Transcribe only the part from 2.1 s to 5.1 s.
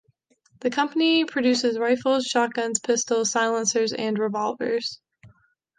shotguns, pistols, silencers and revolvers.